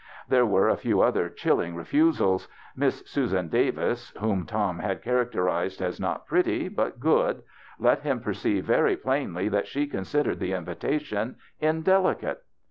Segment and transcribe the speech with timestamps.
[0.27, 2.47] There were a few other chilling refusals.
[2.75, 7.43] Miss Susan Davis, whom Tom had characterized as not pretty but good,
[7.77, 12.37] let him perceive very plainly that she considered the invitation indelicate.